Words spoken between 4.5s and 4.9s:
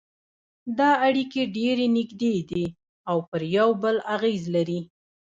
لري